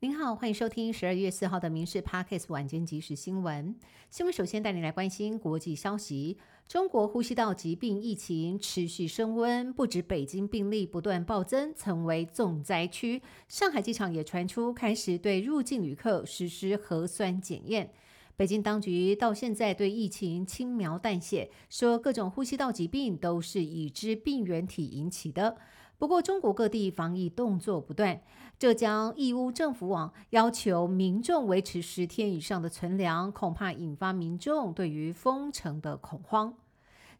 [0.00, 3.74] 您好，欢迎收听十二月四号的《民事 Parkes 晚间即时新闻》。
[4.10, 6.38] 新闻首先带你来关心国际消息。
[6.68, 13.20] 中国呼吸道疾病疫情持续升温，不止北京病例不断暴增，成为重灾区。
[13.48, 17.90] 上海机场也传出开始对入境旅客实施核酸检验。
[18.36, 25.56] 北京当局到现在对疫情轻描淡写，说各种呼吸道疾病都是已知病原体引起的。
[25.98, 28.20] 不过，中国各地防疫动作不断。
[28.56, 36.54] 浙江义乌政府网要求民众维持十天以上的存粮，恐怕引发民众对于封城的恐慌。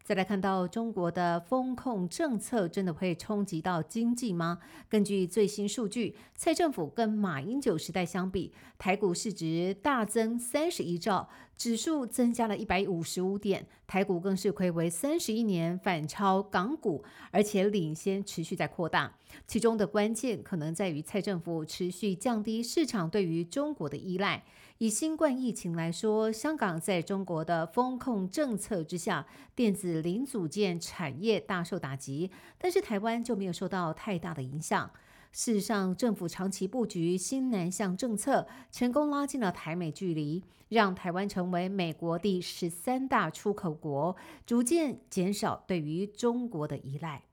[0.01, 4.59] 再来看到中国的风控政策，真的会冲击到经济吗？
[4.87, 19.13] 根据最新数据，蔡政府跟马英九时代相比，台股市值大增三十一兆，指数增加了一百五十五点，台股更是亏为三十一年反超港股，而且领先持续在扩大。
[19.45, 24.41] 其中的关键可能在于蔡政府持续降低市场对于中国的依赖。
[24.77, 34.89] 以新冠疫情来说，香港在中国的风控政策之下，电子零组件产业大受打击，但是台湾就没有受到太大的影响。
[35.31, 47.28] 事实上，政府长期布局新南向政策，成功拉近了台美距离，让台湾成为美国第十三大出口国，逐渐减少对于中国的依赖。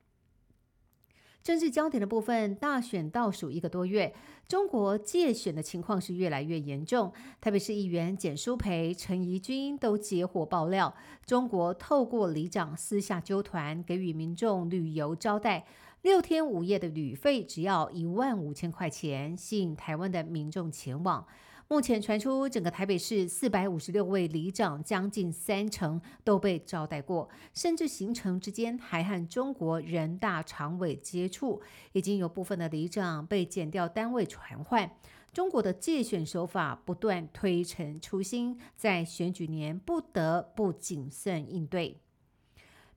[1.47, 4.13] 政治焦点的部分，大选倒数一个多月，
[4.49, 7.09] 中国借选的情况是越来越严重。
[7.39, 10.93] 特别是议员简淑培、陈怡君都接获爆料，
[11.25, 15.65] 中国透过里长私下纠团，给予民众旅游招待，
[16.01, 21.25] 六天五夜的旅费只要一万五千块钱，吸引台湾的民众前往。
[21.69, 34.89] 目前传出，整个台北市四百五十六位里长，将近三成都被招待过，甚至行程之间还和中国人大常委接触，已经有部分的里长被减掉单位传唤。
[35.33, 41.99] 中国的借选手法不断推陈出新，在选举年不得不谨慎应对。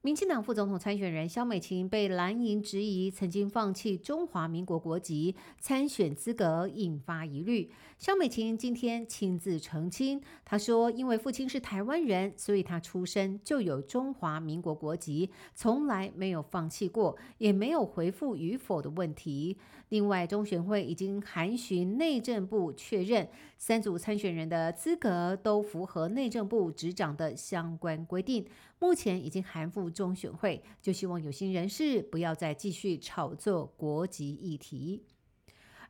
[0.03, 7.71] 民进党副总统参选人萧美琴被蓝营质疑曾经放弃中华民国国籍参选资格，引发疑虑。
[7.99, 19.59] 萧美琴今天亲自澄清，她说：“因为父亲是台湾人，所以他出生就有中华民国国籍，从来没有放弃过，也没有回复与否的问题。”
[19.91, 23.29] 另外，中选会已经函询内政部确认，
[23.59, 28.47] 三组参选人的资格都符合内政部执掌的相关规定。
[28.79, 35.05] 目前已经函复中选会，就希望有心人士不要再继续炒作国籍议题。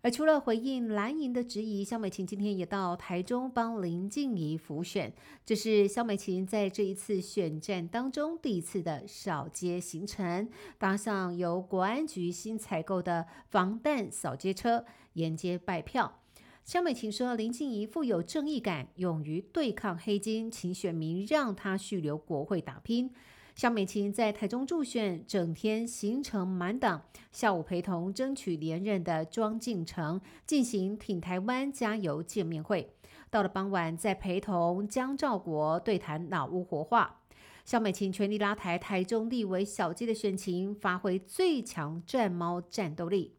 [0.02, 5.12] 而除了回应蓝营的质疑，肖美琴今天也到台中帮林静怡辅选，
[5.44, 16.20] 这是肖美琴在这一次选战当中第一次的扫街行程，搭上由国安局新采购的防弹扫街车沿街拜票。
[16.64, 23.12] 肖美琴说：“林静怡富有正义感，勇于对抗黑金，请选民让她续留国会打拼。”
[23.60, 32.94] 肖美琴在台中助选，整天行程满档，下午陪同争取连任的庄敬成进行挺台湾加油见面会。
[33.28, 37.21] 到了傍晚，再陪同江兆国对谈老屋活化。
[37.66, 43.37] 肖美琴全力拉抬台中立委小鸡的选情，发挥最强战猫战斗力。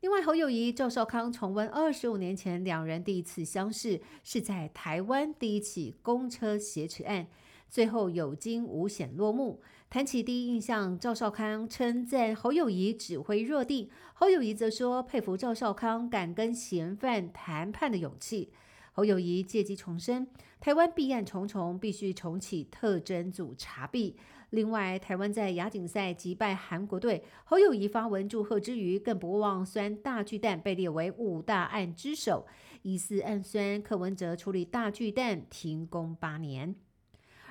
[0.00, 7.28] 另外，侯友谊、赵少康重温二十五年前两人第一次相识，是在台湾第一起公车挟持案，
[7.68, 9.60] 最后有惊无险落幕。
[9.90, 18.50] 谈起第一印象，赵少康称赞侯友谊指挥若定，侯友谊则说佩服赵少康敢跟嫌犯谈判的勇气。
[18.92, 20.26] 侯友谊借机重申，
[20.60, 24.16] 台湾弊案重重，必须重启特侦组查弊。
[24.50, 32.46] 另外，台湾在亚锦赛击败韩国队，侯友谊发文祝贺之余，更不忘酸大巨蛋被列为五大案之首，
[32.82, 36.76] 疑似暗酸柯文哲处理大巨蛋停工八年。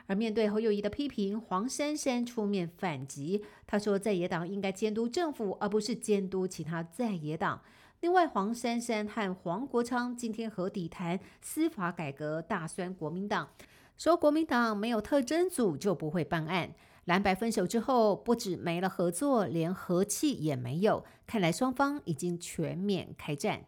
[0.07, 7.61] 而面对侯友谊的批评，黄珊珊出面反击，他说在野党应该监督政府，而不是监督其他在野党。
[8.01, 13.49] 另外，黄珊珊和黄国昌今天和底谈司法改革，大酸国民党，
[13.97, 16.73] 说国民党没有特侦组就不会办案。
[17.05, 21.05] 蓝白分手之后，不止没了合作，连和气也没有。
[21.25, 23.65] 看来双方已经全面开战。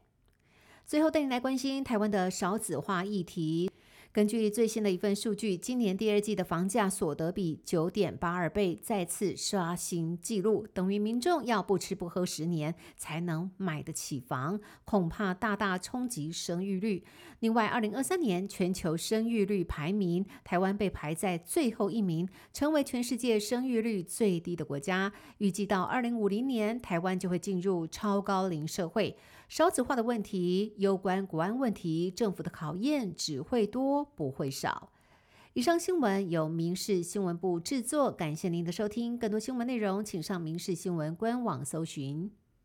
[0.85, 3.71] 最后带你来关心台湾的少子化议题。
[4.15, 17.03] 根据最新的一份数据，今年第二季的房价所得比九点八二倍再次刷新纪录，等于民众要不吃不喝十年才能买得起房，恐怕大大冲击生育率。
[17.41, 25.11] 另外，二零二三年全球生育率排名，台湾被排在最后一名，成为全世界生育率最低的国家。
[25.39, 29.17] 预计到二零五零年，台湾就会进入超高龄社会。
[29.47, 34.91] 少子化的问题，攸关国安问题，政府的考验只会多不会少。
[35.53, 39.17] 以上新闻由民事新闻部制作，感谢您的收听。
[39.17, 42.29] 更多新闻内容，请上民事新闻官网搜寻。